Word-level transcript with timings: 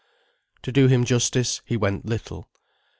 To 0.63 0.71
do 0.71 0.87
him 0.87 1.05
justice, 1.05 1.61
he 1.63 1.77
went 1.77 2.07
little. 2.07 2.49